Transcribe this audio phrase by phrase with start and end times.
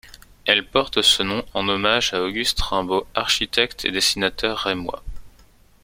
[0.47, 5.03] Elle porte ce nom en hommage à Auguste Reimbeau, architecte et dessinateur rémois.